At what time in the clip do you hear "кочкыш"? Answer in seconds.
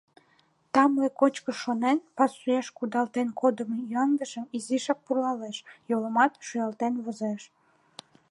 1.19-1.57